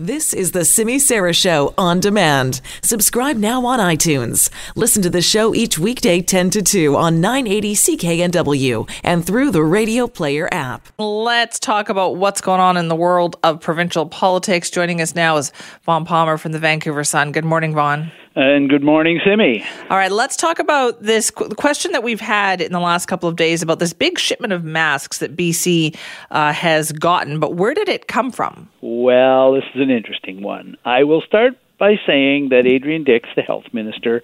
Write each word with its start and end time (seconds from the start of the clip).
This 0.00 0.32
is 0.32 0.52
the 0.52 0.64
Simi 0.64 0.98
Sara 0.98 1.34
Show 1.34 1.74
on 1.76 2.00
demand. 2.00 2.62
Subscribe 2.82 3.36
now 3.36 3.66
on 3.66 3.78
iTunes. 3.80 4.48
Listen 4.74 5.02
to 5.02 5.10
the 5.10 5.20
show 5.20 5.54
each 5.54 5.78
weekday 5.78 6.22
10 6.22 6.48
to 6.48 6.62
2 6.62 6.96
on 6.96 7.20
980 7.20 7.74
CKNW 7.74 8.90
and 9.04 9.26
through 9.26 9.50
the 9.50 9.62
Radio 9.62 10.06
Player 10.06 10.48
app. 10.50 10.88
Let's 10.96 11.60
talk 11.60 11.90
about 11.90 12.16
what's 12.16 12.40
going 12.40 12.60
on 12.60 12.78
in 12.78 12.88
the 12.88 12.96
world 12.96 13.36
of 13.44 13.60
provincial 13.60 14.06
politics. 14.06 14.70
Joining 14.70 15.02
us 15.02 15.14
now 15.14 15.36
is 15.36 15.52
Vaughn 15.82 16.06
Palmer 16.06 16.38
from 16.38 16.52
the 16.52 16.58
Vancouver 16.58 17.04
Sun. 17.04 17.32
Good 17.32 17.44
morning, 17.44 17.74
Vaughn. 17.74 18.10
And 18.42 18.70
good 18.70 18.82
morning, 18.82 19.20
Simi. 19.22 19.62
All 19.90 19.98
right, 19.98 20.10
let's 20.10 20.34
talk 20.34 20.60
about 20.60 21.02
this 21.02 21.30
question 21.30 21.92
that 21.92 22.02
we've 22.02 22.22
had 22.22 22.62
in 22.62 22.72
the 22.72 22.80
last 22.80 23.04
couple 23.04 23.28
of 23.28 23.36
days 23.36 23.60
about 23.60 23.80
this 23.80 23.92
big 23.92 24.18
shipment 24.18 24.54
of 24.54 24.64
masks 24.64 25.18
that 25.18 25.36
BC 25.36 25.94
uh, 26.30 26.50
has 26.54 26.90
gotten. 26.90 27.38
But 27.38 27.56
where 27.56 27.74
did 27.74 27.90
it 27.90 28.08
come 28.08 28.30
from? 28.30 28.70
Well, 28.80 29.52
this 29.52 29.64
is 29.74 29.82
an 29.82 29.90
interesting 29.90 30.42
one. 30.42 30.78
I 30.86 31.04
will 31.04 31.20
start 31.20 31.58
by 31.78 31.96
saying 32.06 32.48
that 32.48 32.66
Adrian 32.66 33.04
Dix, 33.04 33.28
the 33.36 33.42
health 33.42 33.66
minister, 33.74 34.22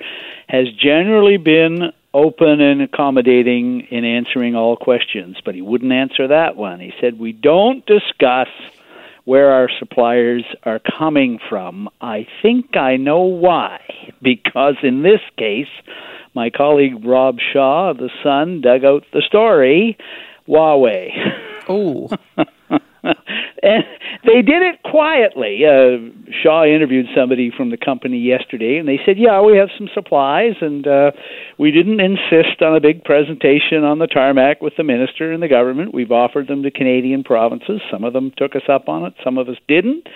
has 0.49 0.65
generally 0.83 1.37
been 1.37 1.93
open 2.15 2.63
and 2.63 2.81
accommodating 2.81 3.83
in 3.91 4.07
answering 4.07 4.57
all 4.57 4.79
questions, 4.79 5.37
but 5.45 5.55
he 5.55 5.61
wouldn't 5.61 5.93
answer 5.93 6.29
that 6.29 6.57
one. 6.57 6.81
He 6.81 6.95
said, 7.03 7.19
We 7.19 7.33
don't 7.33 7.85
discuss 7.85 8.49
where 9.27 9.51
our 9.51 9.69
suppliers 9.79 10.45
are 10.63 10.81
coming 10.99 11.39
from. 11.51 11.91
I 12.01 12.27
think 12.41 12.77
I 12.77 12.97
know 12.97 13.23
why. 13.23 13.81
Because 14.23 14.77
in 14.83 15.03
this 15.03 15.21
case, 15.39 15.69
my 16.35 16.49
colleague 16.49 17.05
Rob 17.05 17.37
Shaw 17.53 17.91
of 17.91 17.99
The 17.99 18.09
Sun 18.23 18.63
dug 18.63 18.83
out 18.85 19.05
the 19.13 19.23
story 19.27 19.99
Huawei. 20.49 21.11
Oh. 21.69 22.09
they 24.27 24.43
did 24.43 24.63
it 24.63 24.83
quietly. 24.83 25.63
Uh, 25.65 26.11
Shaw 26.43 26.65
interviewed 26.65 27.07
somebody 27.15 27.51
from 27.57 27.71
the 27.71 27.77
company 27.77 28.19
yesterday, 28.19 28.77
and 28.77 28.89
they 28.89 28.99
said, 29.07 29.17
"Yeah, 29.19 29.41
we 29.41 29.57
have 29.57 29.69
some 29.79 29.89
supplies, 29.95 30.55
and 30.61 30.87
uh, 30.87 31.13
we 31.59 31.71
didn't 31.71 32.01
insist 32.01 32.61
on 32.61 32.77
a 32.77 32.81
big 32.81 33.05
presentation 33.05 33.85
on 33.85 33.99
the 33.99 34.07
tarmac 34.07 34.61
with 34.61 34.75
the 34.77 34.85
minister 34.85 35.33
and 35.33 35.43
the 35.43 35.49
government. 35.49 35.95
We've 35.95 36.13
offered 36.13 36.49
them 36.49 36.63
to 36.65 36.71
Canadian 36.71 37.25
provinces. 37.25 37.81
Some 37.91 38.05
of 38.05 38.13
them 38.13 38.33
took 38.37 38.57
us 38.57 38.69
up 38.69 38.89
on 38.89 39.05
it, 39.05 39.15
some 39.25 39.39
of 39.39 39.49
us 39.49 39.57
didn't. 39.69 40.09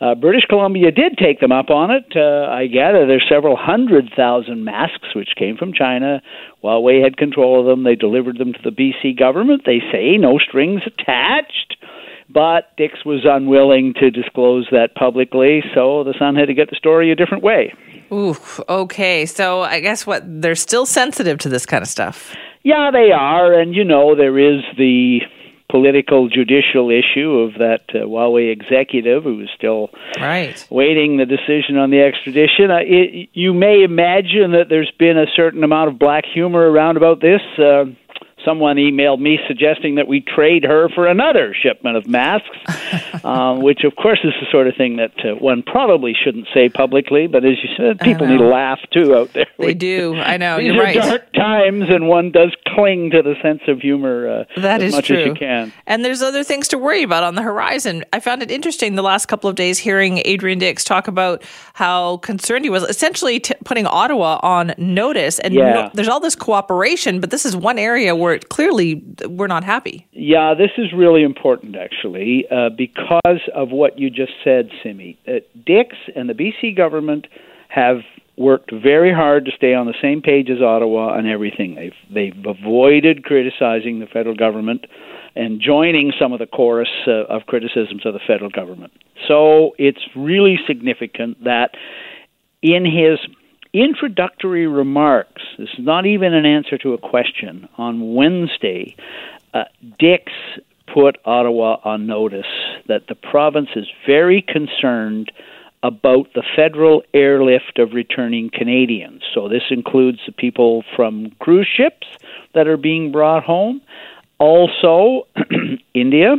Uh, 0.00 0.14
British 0.14 0.44
Columbia 0.48 0.92
did 0.92 1.18
take 1.18 1.40
them 1.40 1.50
up 1.52 1.70
on 1.70 1.90
it. 1.90 2.06
Uh, 2.14 2.48
I 2.50 2.68
gather 2.68 3.06
there's 3.06 3.26
several 3.28 3.56
hundred 3.56 4.10
thousand 4.16 4.64
masks 4.64 5.14
which 5.14 5.30
came 5.36 5.56
from 5.56 5.72
China. 5.72 6.22
Huawei 6.62 7.02
had 7.02 7.16
control 7.16 7.60
of 7.60 7.66
them. 7.66 7.84
They 7.84 7.96
delivered 7.96 8.38
them 8.38 8.52
to 8.52 8.60
the 8.62 8.70
BC 8.70 9.18
government. 9.18 9.62
They 9.66 9.80
say 9.92 10.16
no 10.16 10.38
strings 10.38 10.82
attached." 10.86 11.77
But 12.30 12.76
Dix 12.76 13.04
was 13.04 13.24
unwilling 13.24 13.94
to 14.00 14.10
disclose 14.10 14.68
that 14.70 14.94
publicly, 14.94 15.62
so 15.74 16.04
the 16.04 16.14
Sun 16.18 16.36
had 16.36 16.46
to 16.46 16.54
get 16.54 16.68
the 16.68 16.76
story 16.76 17.10
a 17.10 17.14
different 17.16 17.42
way. 17.42 17.72
Ooh, 18.12 18.36
okay. 18.68 19.26
So 19.26 19.62
I 19.62 19.80
guess 19.80 20.06
what 20.06 20.22
they're 20.26 20.54
still 20.54 20.86
sensitive 20.86 21.38
to 21.38 21.48
this 21.48 21.64
kind 21.64 21.82
of 21.82 21.88
stuff. 21.88 22.34
Yeah, 22.62 22.90
they 22.92 23.12
are, 23.12 23.58
and 23.58 23.74
you 23.74 23.84
know 23.84 24.14
there 24.14 24.38
is 24.38 24.62
the 24.76 25.20
political 25.70 26.28
judicial 26.28 26.90
issue 26.90 27.44
of 27.44 27.54
that 27.58 27.82
uh, 27.90 27.98
Huawei 28.06 28.50
executive 28.50 29.22
who 29.22 29.42
is 29.42 29.48
still 29.54 29.90
right. 30.18 30.66
waiting 30.70 31.18
the 31.18 31.26
decision 31.26 31.76
on 31.76 31.90
the 31.90 32.00
extradition. 32.00 32.70
Uh, 32.70 32.78
it, 32.80 33.28
you 33.34 33.52
may 33.52 33.82
imagine 33.82 34.52
that 34.52 34.66
there's 34.70 34.90
been 34.98 35.18
a 35.18 35.26
certain 35.36 35.62
amount 35.62 35.90
of 35.90 35.98
black 35.98 36.24
humor 36.24 36.70
around 36.70 36.96
about 36.96 37.20
this. 37.20 37.42
Uh, 37.58 37.84
someone 38.44 38.76
emailed 38.76 39.20
me 39.20 39.38
suggesting 39.46 39.96
that 39.96 40.08
we 40.08 40.20
trade 40.20 40.64
her 40.64 40.88
for 40.94 41.06
another 41.06 41.54
shipment 41.54 41.96
of 41.96 42.06
masks, 42.06 42.48
uh, 43.24 43.54
which 43.58 43.84
of 43.84 43.94
course 43.96 44.20
is 44.24 44.32
the 44.40 44.46
sort 44.50 44.66
of 44.68 44.76
thing 44.76 44.96
that 44.96 45.12
uh, 45.24 45.34
one 45.36 45.62
probably 45.62 46.14
shouldn't 46.14 46.46
say 46.54 46.68
publicly. 46.68 47.26
But 47.26 47.44
as 47.44 47.56
you 47.62 47.68
said, 47.76 48.00
people 48.00 48.26
need 48.26 48.38
to 48.38 48.46
laugh 48.48 48.78
too 48.92 49.14
out 49.16 49.32
there. 49.32 49.46
They 49.58 49.74
do. 49.74 50.14
I 50.16 50.36
know. 50.36 50.58
These 50.58 50.66
You're 50.72 50.76
are 50.82 50.84
right. 50.84 50.94
dark 50.96 51.32
times, 51.32 51.84
and 51.88 52.08
one 52.08 52.30
does 52.30 52.54
cling 52.68 53.10
to 53.10 53.22
the 53.22 53.34
sense 53.42 53.60
of 53.68 53.80
humor 53.80 54.28
uh, 54.28 54.44
That 54.60 54.80
as 54.82 54.88
is 54.90 54.94
much 54.94 55.06
true. 55.06 55.18
as 55.20 55.26
you 55.26 55.34
can. 55.34 55.72
And 55.86 56.04
there's 56.04 56.22
other 56.22 56.44
things 56.44 56.68
to 56.68 56.78
worry 56.78 57.02
about 57.02 57.24
on 57.24 57.34
the 57.34 57.42
horizon. 57.42 58.04
I 58.12 58.20
found 58.20 58.42
it 58.42 58.50
interesting 58.50 58.94
the 58.94 59.02
last 59.02 59.26
couple 59.26 59.50
of 59.50 59.56
days 59.56 59.78
hearing 59.78 60.22
Adrian 60.24 60.58
Dix 60.58 60.84
talk 60.84 61.08
about 61.08 61.42
how 61.74 62.18
concerned 62.18 62.64
he 62.64 62.70
was, 62.70 62.82
essentially 62.84 63.40
t- 63.40 63.54
putting 63.64 63.86
Ottawa 63.86 64.38
on 64.42 64.74
notice. 64.78 65.38
And 65.40 65.54
Yeah. 65.54 65.72
no- 65.72 65.90
there's 65.94 66.08
all 66.08 66.20
this 66.20 66.34
cooperation, 66.36 67.20
but 67.20 67.30
this 67.30 67.44
is 67.44 67.56
one 67.56 67.78
area 67.78 68.14
where 68.14 68.27
it 68.32 68.48
clearly 68.48 69.02
we're 69.26 69.46
not 69.46 69.64
happy. 69.64 70.06
Yeah, 70.12 70.54
this 70.54 70.70
is 70.76 70.92
really 70.92 71.22
important, 71.22 71.76
actually, 71.76 72.46
uh, 72.50 72.70
because 72.70 73.40
of 73.54 73.70
what 73.70 73.98
you 73.98 74.10
just 74.10 74.32
said, 74.42 74.70
Simi. 74.82 75.18
Uh, 75.26 75.40
Dix 75.66 75.96
and 76.14 76.28
the 76.28 76.34
BC 76.34 76.76
government 76.76 77.26
have 77.68 77.98
worked 78.36 78.70
very 78.72 79.12
hard 79.12 79.44
to 79.44 79.50
stay 79.56 79.74
on 79.74 79.86
the 79.86 79.94
same 80.00 80.22
page 80.22 80.48
as 80.48 80.62
Ottawa 80.62 81.16
on 81.16 81.26
everything. 81.26 81.74
They've 81.74 81.92
they've 82.12 82.46
avoided 82.46 83.24
criticizing 83.24 83.98
the 83.98 84.06
federal 84.06 84.36
government 84.36 84.86
and 85.34 85.60
joining 85.60 86.12
some 86.18 86.32
of 86.32 86.38
the 86.38 86.46
chorus 86.46 86.88
uh, 87.06 87.24
of 87.24 87.42
criticisms 87.46 88.06
of 88.06 88.14
the 88.14 88.20
federal 88.26 88.50
government. 88.50 88.92
So 89.26 89.72
it's 89.78 90.00
really 90.16 90.58
significant 90.66 91.44
that 91.44 91.72
in 92.62 92.84
his 92.84 93.18
introductory 93.72 94.66
remarks, 94.66 95.42
this 95.58 95.68
is 95.78 95.84
not 95.84 96.06
even 96.06 96.34
an 96.34 96.46
answer 96.46 96.78
to 96.78 96.94
a 96.94 96.98
question, 96.98 97.68
on 97.76 98.14
Wednesday, 98.14 98.96
uh, 99.54 99.64
Dix 99.98 100.32
put 100.92 101.16
Ottawa 101.24 101.78
on 101.84 102.06
notice 102.06 102.46
that 102.86 103.06
the 103.08 103.14
province 103.14 103.68
is 103.76 103.86
very 104.06 104.42
concerned 104.42 105.30
about 105.82 106.32
the 106.34 106.42
federal 106.56 107.02
airlift 107.14 107.78
of 107.78 107.92
returning 107.92 108.50
Canadians. 108.50 109.22
So 109.34 109.48
this 109.48 109.62
includes 109.70 110.18
the 110.26 110.32
people 110.32 110.84
from 110.96 111.30
cruise 111.38 111.68
ships 111.72 112.06
that 112.54 112.66
are 112.66 112.76
being 112.76 113.12
brought 113.12 113.44
home, 113.44 113.80
also 114.38 115.26
India 115.94 116.36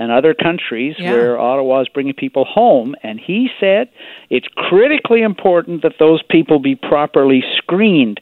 and 0.00 0.10
other 0.10 0.32
countries 0.32 0.96
Yeah. 0.98 1.12
where 1.12 1.38
Ottawa 1.38 1.80
is 1.82 1.88
bringing 1.88 2.14
people 2.14 2.46
home. 2.46 2.96
And 3.02 3.20
he 3.20 3.50
said 3.60 3.88
it's 4.30 4.48
critically 4.56 5.20
important 5.20 5.82
that 5.82 5.98
those 5.98 6.22
people 6.22 6.58
be 6.58 6.74
properly 6.74 7.44
screened. 7.58 8.18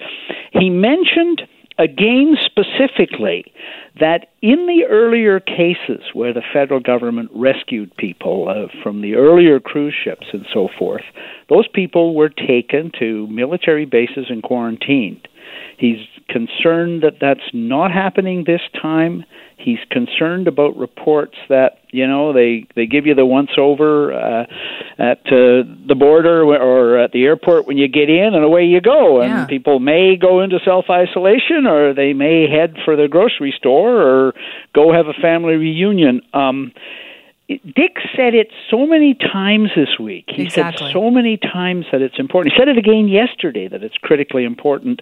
He 0.53 0.69
mentioned 0.71 1.43
again 1.79 2.37
specifically 2.45 3.45
that 4.01 4.31
in 4.43 4.67
the 4.67 4.85
earlier 4.89 5.39
cases 5.39 6.03
where 6.13 6.33
the 6.33 6.43
federal 6.53 6.81
government 6.81 7.31
rescued 7.33 7.97
people 7.97 8.49
uh, 8.49 8.67
from 8.83 9.01
the 9.01 9.15
earlier 9.15 9.61
cruise 9.61 9.95
ships 9.95 10.27
and 10.33 10.45
so 10.53 10.69
forth, 10.77 11.05
those 11.49 11.69
people 11.69 12.15
were 12.17 12.29
taken 12.29 12.91
to 12.99 13.29
military 13.29 13.85
bases 13.85 14.27
and 14.29 14.43
quarantined. 14.43 15.28
He's 15.79 15.99
concerned 16.29 17.03
that 17.03 17.15
that's 17.21 17.49
not 17.53 17.91
happening 17.93 18.45
this 18.47 18.61
time. 18.81 19.25
He's 19.57 19.79
concerned 19.91 20.47
about 20.47 20.77
reports 20.77 21.37
that 21.49 21.79
you 21.91 22.07
know 22.07 22.33
they 22.33 22.67
they 22.77 22.87
give 22.87 23.07
you 23.07 23.15
the 23.15 23.27
once 23.27 23.51
over 23.59 24.13
uh, 24.13 24.45
at 24.99 25.19
uh, 25.27 25.67
the 25.87 25.97
border 25.99 26.45
or 26.45 26.99
at 26.99 27.13
the 27.13 27.25
airport 27.25 27.67
when 27.67 27.77
you 27.77 27.89
get 27.89 28.09
in, 28.09 28.35
and 28.35 28.45
away 28.45 28.65
you 28.65 28.81
go. 28.81 29.21
And 29.21 29.31
Yeah. 29.31 29.47
people 29.47 29.81
may 29.81 30.17
go 30.17 30.41
into 30.43 30.59
self 30.65 30.87
isolation, 30.91 31.67
or 31.67 31.93
they 31.93 32.13
may 32.13 32.49
head 32.49 32.77
for 32.85 32.95
the 32.95 33.09
grocery 33.09 33.53
store, 33.57 34.01
or 34.01 34.35
go 34.75 34.93
have 34.93 35.07
a 35.09 35.15
family 35.15 35.55
reunion. 35.57 36.23
Um, 36.33 36.73
Dix 37.49 38.03
said 38.15 38.35
it 38.35 38.49
so 38.71 38.87
many 38.87 39.15
times 39.15 39.71
this 39.75 39.99
week. 39.99 40.27
He 40.29 40.43
Exactly. 40.43 40.87
said 40.89 40.93
so 40.93 41.11
many 41.11 41.39
times 41.39 41.87
that 41.93 42.03
it's 42.03 42.19
important. 42.19 42.53
He 42.53 42.59
said 42.59 42.69
it 42.69 42.77
again 42.77 43.09
yesterday 43.09 43.69
that 43.69 43.83
it's 43.83 43.97
critically 43.97 44.45
important. 44.45 45.01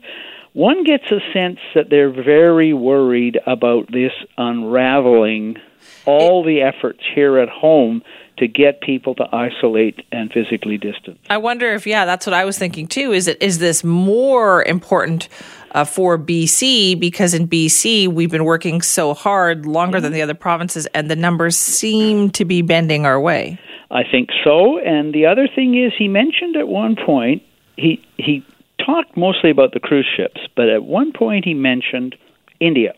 One 0.53 0.85
gets 0.85 1.11
a 1.11 1.21
sense 1.33 1.59
that 1.75 1.91
they're 1.91 2.11
very 2.11 2.73
worried 2.73 3.39
about 3.47 3.91
this 3.91 4.13
unraveling 4.39 5.57
all 6.05 6.45
the 6.45 6.63
efforts 6.63 7.01
here 7.15 7.39
at 7.39 7.49
home 7.49 8.03
to 8.39 8.47
get 8.47 8.81
people 8.81 9.15
to 9.15 9.27
isolate 9.35 10.05
and 10.13 10.31
physically 10.31 10.77
distance. 10.77 11.19
I 11.31 11.39
wonder 11.39 11.73
if, 11.73 11.87
yeah, 11.87 12.05
that's 12.05 12.27
what 12.27 12.35
I 12.35 12.45
was 12.45 12.59
thinking 12.59 12.87
too. 12.87 13.13
Is 13.13 13.29
it 13.29 13.43
is 13.43 13.59
this 13.59 13.83
more 13.83 14.63
important 14.65 15.29
uh, 15.73 15.85
for 15.85 16.19
BC 16.19 16.99
because 16.99 17.35
in 17.35 17.49
BC 17.49 18.09
we've 18.09 18.31
been 18.31 18.45
working 18.45 18.83
so 18.83 19.15
hard 19.15 19.67
longer 19.67 20.01
than 20.01 20.13
the 20.13 20.23
other 20.23 20.35
provinces, 20.35 20.87
and 20.95 21.11
the 21.11 21.17
numbers 21.17 21.57
seem 21.57 22.31
to 22.31 22.45
be 22.45 22.63
bending 22.63 23.07
our 23.07 23.21
way. 23.21 23.59
I 23.91 24.03
think 24.03 24.31
so. 24.45 24.79
And 24.79 25.15
the 25.15 25.27
other 25.27 25.49
thing 25.53 25.77
is, 25.81 25.93
he 25.97 26.09
mentioned 26.09 26.57
at 26.57 26.69
one 26.69 26.97
point 26.97 27.43
he 27.77 28.05
he 28.17 28.45
talked 28.85 29.17
mostly 29.17 29.51
about 29.51 29.73
the 29.73 29.81
cruise 29.81 30.09
ships, 30.17 30.41
but 30.55 30.69
at 30.69 30.85
one 30.85 31.13
point 31.13 31.45
he 31.45 31.55
mentioned 31.55 32.17
India. 32.61 32.95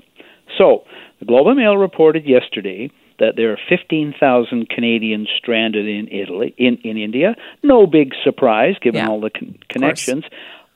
So 0.57 0.85
the 1.19 1.27
Globe 1.27 1.47
and 1.49 1.57
Mail 1.59 1.77
reported 1.77 2.25
yesterday 2.27 2.91
that 3.19 3.35
there 3.37 3.53
are 3.53 3.59
15,000 3.69 4.69
Canadians 4.69 5.29
stranded 5.37 5.87
in 5.89 6.09
Italy, 6.09 6.55
in, 6.57 6.79
in 6.85 6.97
India. 6.97 7.35
No 7.63 7.87
big 7.87 8.13
surprise 8.23 8.77
given 8.81 9.01
Yeah. 9.01 9.09
all 9.09 9.21
the 9.21 9.31
con- 9.31 9.59
connections. 9.69 10.25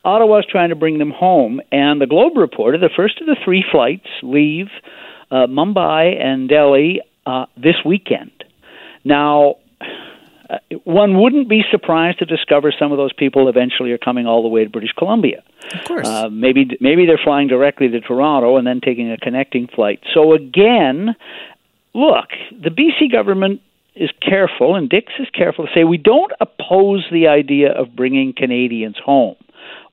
Ottawa's 0.04 0.44
trying 0.50 0.70
to 0.70 0.74
bring 0.74 0.98
them 0.98 1.12
home, 1.12 1.60
and 1.70 2.00
the 2.00 2.06
Globe 2.08 2.36
reported 2.36 2.80
the 2.80 2.90
first 2.94 3.20
of 3.20 3.26
the 3.26 3.36
three 3.44 3.64
flights 3.70 4.08
leave 4.22 4.66
uh, 5.30 5.46
Mumbai 5.46 6.20
and 6.20 6.48
Delhi 6.48 7.00
uh, 7.24 7.46
this 7.56 7.76
weekend. 7.84 8.32
Now, 9.04 9.56
uh, 10.52 10.58
one 10.84 11.20
wouldn't 11.20 11.48
be 11.48 11.62
surprised 11.70 12.18
to 12.18 12.26
discover 12.26 12.72
some 12.78 12.92
of 12.92 12.98
those 12.98 13.12
people 13.12 13.48
eventually 13.48 13.92
are 13.92 13.98
coming 13.98 14.26
all 14.26 14.42
the 14.42 14.48
way 14.48 14.64
to 14.64 14.70
British 14.70 14.92
Columbia. 14.92 15.42
Of 15.72 15.84
course. 15.84 16.06
Uh, 16.06 16.28
maybe 16.30 16.76
maybe 16.80 17.06
they're 17.06 17.20
flying 17.22 17.48
directly 17.48 17.88
to 17.88 18.00
Toronto 18.00 18.56
and 18.56 18.66
then 18.66 18.80
taking 18.80 19.10
a 19.10 19.16
connecting 19.16 19.68
flight. 19.68 20.00
So 20.12 20.34
again, 20.34 21.16
look, 21.94 22.28
the 22.50 22.70
BC 22.70 23.10
government 23.10 23.62
is 23.94 24.10
careful, 24.20 24.74
and 24.74 24.88
Dix 24.88 25.12
is 25.18 25.28
careful 25.34 25.66
to 25.66 25.72
say 25.74 25.84
we 25.84 25.98
don't 25.98 26.32
oppose 26.40 27.06
the 27.10 27.28
idea 27.28 27.72
of 27.72 27.96
bringing 27.96 28.32
Canadians 28.36 28.96
home. 29.02 29.36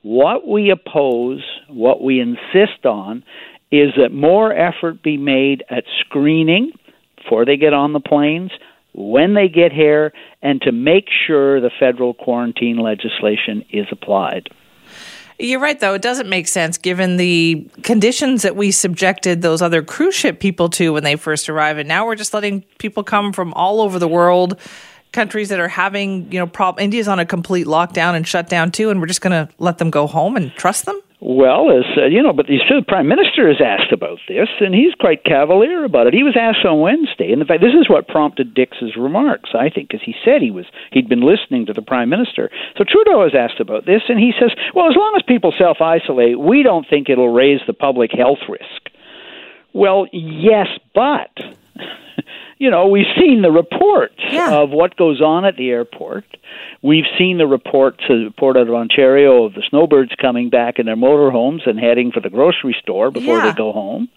What 0.01 0.47
we 0.47 0.71
oppose, 0.71 1.43
what 1.67 2.01
we 2.01 2.19
insist 2.19 2.85
on, 2.85 3.23
is 3.71 3.91
that 3.97 4.11
more 4.11 4.51
effort 4.53 5.03
be 5.03 5.17
made 5.17 5.63
at 5.69 5.83
screening 5.99 6.71
before 7.17 7.45
they 7.45 7.57
get 7.57 7.73
on 7.73 7.93
the 7.93 7.99
planes, 7.99 8.51
when 8.93 9.33
they 9.33 9.47
get 9.47 9.71
here, 9.71 10.13
and 10.41 10.61
to 10.61 10.71
make 10.71 11.05
sure 11.27 11.61
the 11.61 11.71
federal 11.79 12.13
quarantine 12.13 12.77
legislation 12.77 13.63
is 13.71 13.87
applied. 13.91 14.49
You're 15.41 15.61
right, 15.61 15.79
though. 15.79 15.93
It 15.93 16.01
doesn't 16.01 16.27
make 16.27 16.49
sense 16.49 16.77
given 16.77 17.15
the 17.15 17.65
conditions 17.81 18.41
that 18.41 18.57
we 18.57 18.71
subjected 18.71 19.41
those 19.41 19.61
other 19.61 19.81
cruise 19.81 20.15
ship 20.15 20.41
people 20.41 20.67
to 20.71 20.91
when 20.91 21.03
they 21.03 21.15
first 21.15 21.47
arrived. 21.47 21.79
And 21.79 21.87
now 21.87 22.05
we're 22.05 22.15
just 22.15 22.33
letting 22.33 22.61
people 22.77 23.03
come 23.03 23.31
from 23.31 23.53
all 23.53 23.79
over 23.79 23.99
the 23.99 24.07
world, 24.07 24.59
countries 25.13 25.47
that 25.47 25.61
are 25.61 25.69
having, 25.69 26.29
you 26.29 26.39
know, 26.39 26.47
prob- 26.47 26.79
India's 26.79 27.07
on 27.07 27.19
a 27.19 27.25
complete 27.25 27.67
lockdown 27.67 28.15
and 28.15 28.27
shutdown 28.27 28.69
too. 28.71 28.89
And 28.89 28.99
we're 28.99 29.07
just 29.07 29.21
going 29.21 29.47
to 29.47 29.53
let 29.59 29.77
them 29.77 29.89
go 29.89 30.07
home 30.07 30.35
and 30.35 30.51
trust 30.51 30.85
them? 30.85 30.99
Well, 31.21 31.67
as 31.69 31.83
uh, 31.97 32.05
you 32.05 32.23
know, 32.23 32.31
but 32.31 32.47
the 32.47 32.59
the 32.69 32.81
prime 32.87 33.09
minister 33.09 33.51
is 33.51 33.59
asked 33.59 33.91
about 33.91 34.19
this, 34.29 34.47
and 34.61 34.73
he's 34.73 34.95
quite 34.95 35.25
cavalier 35.25 35.83
about 35.83 36.07
it. 36.07 36.13
He 36.13 36.23
was 36.23 36.37
asked 36.39 36.63
on 36.63 36.79
Wednesday, 36.79 37.33
and 37.33 37.41
in 37.41 37.47
fact, 37.47 37.59
this 37.59 37.75
is 37.75 37.89
what 37.89 38.07
prompted 38.07 38.53
Dix's 38.53 38.95
remarks, 38.95 39.49
I 39.53 39.69
think, 39.69 39.89
because 39.89 40.05
he 40.05 40.15
said 40.23 40.41
he 40.41 40.49
was 40.49 40.63
he'd 40.93 41.09
been 41.09 41.19
listening 41.19 41.65
to 41.65 41.73
the 41.73 41.81
prime 41.81 42.07
minister. 42.07 42.49
So 42.77 42.85
Trudeau 42.87 43.19
was 43.19 43.35
asked 43.35 43.59
about 43.59 43.85
this, 43.85 44.03
and 44.07 44.17
he 44.17 44.31
says, 44.39 44.55
"Well, 44.73 44.87
as 44.87 44.95
long 44.95 45.13
as 45.17 45.23
people 45.27 45.53
self 45.59 45.81
isolate, 45.81 46.39
we 46.39 46.63
don't 46.63 46.87
think 46.89 47.09
it'll 47.09 47.33
raise 47.33 47.59
the 47.67 47.73
public 47.73 48.11
health 48.15 48.47
risk." 48.47 48.87
Well, 49.73 50.07
yes, 50.13 50.67
but 50.95 51.35
you 52.59 52.69
know, 52.69 52.87
we've 52.87 53.07
seen 53.17 53.41
the 53.41 53.51
reports 53.51 54.19
Yeah. 54.31 54.53
of 54.59 54.69
what 54.71 54.95
goes 54.97 55.21
on 55.21 55.45
at 55.45 55.55
the 55.55 55.69
airport. 55.71 56.25
We've 56.81 57.05
seen 57.17 57.37
the 57.37 57.47
reports, 57.47 58.03
the 58.07 58.25
report 58.25 58.57
out 58.57 58.67
of 58.67 58.73
Ontario 58.73 59.45
of 59.45 59.53
the 59.53 59.63
snowbirds 59.69 60.11
coming 60.21 60.49
back 60.49 60.77
in 60.77 60.85
their 60.85 60.97
motorhomes 60.97 61.65
and 61.65 61.79
heading 61.79 62.11
for 62.11 62.19
the 62.19 62.29
grocery 62.29 62.75
store 62.81 63.11
before 63.11 63.37
Yeah. 63.37 63.51
they 63.51 63.53
go 63.57 63.71
home. 63.71 64.09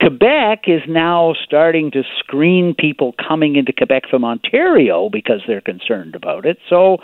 Quebec 0.00 0.64
is 0.68 0.82
now 0.88 1.34
starting 1.44 1.90
to 1.92 2.02
screen 2.18 2.74
people 2.74 3.12
coming 3.12 3.56
into 3.56 3.72
Quebec 3.72 4.08
from 4.10 4.24
Ontario 4.24 5.08
because 5.08 5.40
they're 5.46 5.60
concerned 5.62 6.14
about 6.14 6.44
it. 6.44 6.58
So, 6.68 6.98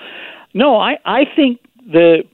no, 0.52 0.76
I 0.76 0.98
I 1.04 1.24
think 1.24 1.60
the 1.86 2.24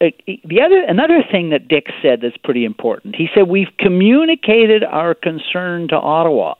uh, 0.00 0.08
the 0.44 0.60
other 0.60 0.80
another 0.82 1.22
thing 1.30 1.50
that 1.50 1.68
Dix 1.68 1.90
said 2.02 2.20
that's 2.20 2.36
pretty 2.38 2.64
important. 2.64 3.16
He 3.16 3.28
said 3.34 3.48
we've 3.48 3.74
communicated 3.78 4.84
our 4.84 5.14
concern 5.14 5.88
to 5.88 5.96
Ottawa. 5.96 6.54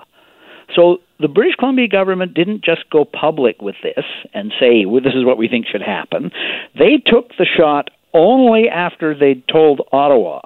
So 0.74 0.98
the 1.20 1.28
British 1.28 1.54
Columbia 1.56 1.88
government 1.88 2.34
didn't 2.34 2.64
just 2.64 2.88
go 2.90 3.04
public 3.04 3.62
with 3.62 3.76
this 3.82 4.04
and 4.32 4.52
say, 4.58 4.84
well, 4.84 5.00
this 5.00 5.14
is 5.14 5.24
what 5.24 5.38
we 5.38 5.48
think 5.48 5.66
should 5.66 5.82
happen. 5.82 6.32
They 6.78 6.98
took 7.04 7.30
the 7.38 7.46
shot 7.46 7.90
only 8.12 8.68
after 8.68 9.14
they'd 9.14 9.46
told 9.48 9.82
Ottawa 9.92 10.40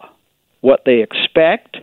what 0.61 0.83
they 0.85 1.03
expect, 1.03 1.77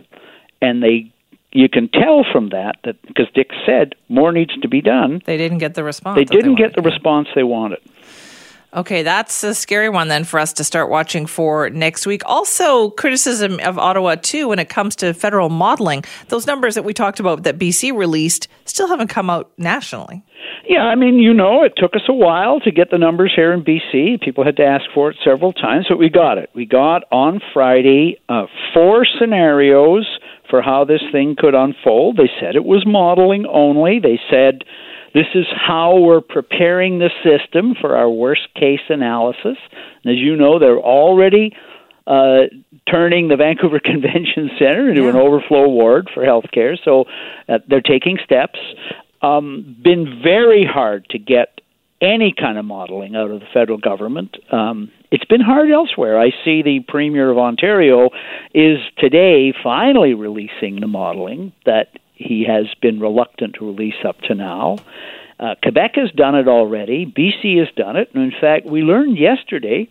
and 0.60 0.82
they 0.82 1.12
you 1.52 1.68
can 1.70 1.88
tell 1.88 2.24
from 2.30 2.50
that 2.50 2.76
that 2.84 3.00
because 3.06 3.26
Dix 3.34 3.54
said 3.64 3.94
more 4.08 4.30
needs 4.32 4.54
to 4.60 4.68
be 4.68 4.82
done. 4.82 5.22
They 5.24 5.38
didn't 5.38 5.58
get 5.58 5.74
the 5.74 5.84
response. 5.84 6.16
They 6.16 6.24
didn't 6.24 6.56
get 6.56 6.74
the 6.74 6.82
response 6.82 7.28
they 7.34 7.44
wanted. 7.44 7.78
Okay, 8.74 9.02
that's 9.02 9.42
a 9.42 9.54
scary 9.54 9.88
one 9.88 10.08
then 10.08 10.24
for 10.24 10.38
us 10.38 10.52
to 10.54 10.64
start 10.64 10.90
watching 10.90 11.26
for 11.26 11.70
next 11.70 12.06
week. 12.06 12.22
Also, 12.26 12.90
criticism 12.90 13.58
of 13.60 13.78
Ottawa 13.78 14.16
too 14.16 14.48
when 14.48 14.58
it 14.58 14.68
comes 14.68 14.96
to 14.96 15.14
federal 15.14 15.48
modeling. 15.48 16.04
Those 16.28 16.46
numbers 16.46 16.74
that 16.74 16.84
we 16.84 16.92
talked 16.92 17.20
about 17.20 17.44
that 17.44 17.58
BC 17.58 17.96
released 17.96 18.48
still 18.64 18.88
haven't 18.88 19.08
come 19.08 19.30
out 19.30 19.50
nationally. 19.56 20.22
Yeah, 20.68 20.82
I 20.82 20.96
mean, 20.96 21.20
you 21.20 21.32
know, 21.32 21.62
it 21.62 21.74
took 21.76 21.94
us 21.94 22.02
a 22.08 22.12
while 22.12 22.58
to 22.60 22.72
get 22.72 22.90
the 22.90 22.98
numbers 22.98 23.32
here 23.34 23.52
in 23.52 23.62
BC. 23.62 24.20
People 24.20 24.44
had 24.44 24.56
to 24.56 24.64
ask 24.64 24.84
for 24.92 25.10
it 25.10 25.16
several 25.24 25.52
times, 25.52 25.86
but 25.88 25.98
we 25.98 26.08
got 26.08 26.38
it. 26.38 26.50
We 26.54 26.66
got 26.66 27.04
on 27.12 27.40
Friday 27.54 28.18
uh, 28.28 28.46
four 28.74 29.06
scenarios 29.18 30.06
for 30.50 30.62
how 30.62 30.84
this 30.84 31.02
thing 31.12 31.36
could 31.38 31.54
unfold. 31.54 32.16
They 32.16 32.30
said 32.40 32.56
it 32.56 32.64
was 32.64 32.84
modeling 32.86 33.46
only. 33.46 34.00
They 34.00 34.18
said 34.28 34.64
this 35.16 35.28
is 35.34 35.46
how 35.50 35.98
we're 35.98 36.20
preparing 36.20 36.98
the 36.98 37.08
system 37.24 37.74
for 37.80 37.96
our 37.96 38.10
worst 38.10 38.52
case 38.54 38.82
analysis. 38.90 39.56
And 40.04 40.12
as 40.12 40.18
you 40.18 40.36
know, 40.36 40.58
they're 40.58 40.78
already 40.78 41.56
uh, 42.06 42.42
turning 42.86 43.28
the 43.28 43.36
Vancouver 43.38 43.80
Convention 43.80 44.50
Center 44.58 44.90
into 44.90 45.08
an 45.08 45.16
overflow 45.16 45.68
ward 45.68 46.10
for 46.12 46.22
healthcare. 46.22 46.76
So 46.84 47.06
uh, 47.48 47.60
they're 47.66 47.80
taking 47.80 48.18
steps. 48.26 48.58
Um, 49.22 49.78
been 49.82 50.20
very 50.22 50.66
hard 50.70 51.08
to 51.08 51.18
get 51.18 51.62
any 52.02 52.34
kind 52.38 52.58
of 52.58 52.66
modeling 52.66 53.16
out 53.16 53.30
of 53.30 53.40
the 53.40 53.46
federal 53.54 53.78
government. 53.78 54.36
Um, 54.52 54.92
it's 55.10 55.24
been 55.24 55.40
hard 55.40 55.70
elsewhere. 55.70 56.20
I 56.20 56.28
see 56.44 56.60
the 56.60 56.80
Premier 56.86 57.30
of 57.30 57.38
Ontario 57.38 58.10
is 58.52 58.80
today 58.98 59.54
finally 59.62 60.12
releasing 60.12 60.80
the 60.80 60.86
modeling 60.86 61.54
that 61.64 61.88
he 62.16 62.44
has 62.48 62.66
been 62.80 63.00
reluctant 63.00 63.54
to 63.58 63.66
release 63.66 64.04
up 64.06 64.20
to 64.22 64.34
now. 64.34 64.78
Uh, 65.38 65.54
Quebec 65.62 65.92
has 65.96 66.10
done 66.12 66.34
it 66.34 66.48
already. 66.48 67.04
BC 67.06 67.58
has 67.58 67.68
done 67.76 67.96
it. 67.96 68.10
And 68.14 68.22
in 68.22 68.32
fact, 68.40 68.66
we 68.66 68.80
learned 68.80 69.18
yesterday 69.18 69.88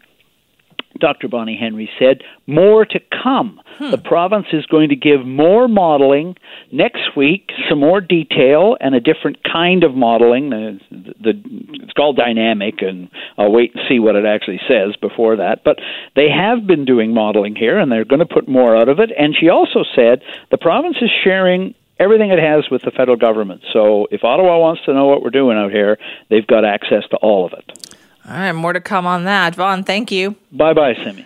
Dr. 1.00 1.28
Bonnie 1.28 1.58
Henry 1.60 1.90
said, 2.00 2.22
more 2.48 2.86
to 2.86 3.00
come. 3.24 3.60
The 3.80 3.98
province 3.98 4.48
is 4.54 4.66
going 4.68 4.90
to 4.90 4.96
give 4.96 5.26
more 5.26 5.68
modeling 5.68 6.38
next 6.72 7.16
week, 7.18 7.50
some 7.70 7.80
more 7.80 8.00
detail, 8.00 8.78
and 8.80 8.96
a 8.96 9.02
different 9.02 9.44
kind 9.44 9.84
of 9.84 9.94
modeling. 9.94 10.50
The, 10.50 10.80
the, 10.92 11.34
it's 11.74 11.94
called 11.94 12.16
dynamic, 12.16 12.76
and 12.80 13.10
I'll 13.38 13.52
wait 13.52 13.76
and 13.76 13.84
see 13.90 14.00
what 14.00 14.16
it 14.16 14.26
actually 14.26 14.62
says 14.70 14.96
before 15.02 15.36
that. 15.38 15.64
But 15.66 15.80
they 16.16 16.30
have 16.30 16.66
been 16.66 16.86
doing 16.86 17.14
modeling 17.14 17.56
here, 17.56 17.78
and 17.78 17.92
they're 17.92 18.06
going 18.06 18.20
to 18.20 18.26
put 18.26 18.48
more 18.48 18.78
out 18.78 18.88
of 18.88 19.00
it. 19.00 19.12
And 19.18 19.36
she 19.38 19.50
also 19.50 19.84
said 19.96 20.22
the 20.52 20.58
province 20.58 20.98
is 21.02 21.12
sharing 21.24 21.76
everything 22.00 22.32
it 22.32 22.40
has 22.40 22.70
with 22.70 22.82
the 22.84 22.92
federal 22.92 23.18
government. 23.18 23.62
So 23.74 24.08
if 24.12 24.24
Ottawa 24.24 24.60
wants 24.60 24.84
to 24.86 24.94
know 24.94 25.06
what 25.06 25.22
we're 25.22 25.30
doing 25.30 25.58
out 25.58 25.72
here, 25.72 25.98
they've 26.30 26.46
got 26.46 26.66
access 26.66 27.04
to 27.12 27.18
all 27.18 27.46
of 27.46 27.54
it. 27.54 27.98
All 28.28 28.34
right, 28.34 28.52
more 28.54 28.74
to 28.74 28.82
come 28.82 29.06
on 29.06 29.26
that. 29.26 29.56
Vaughn, 29.56 29.84
thank 29.84 30.12
you. 30.12 30.36
Bye 30.52 30.74
bye, 30.74 30.96
Simi. 31.04 31.24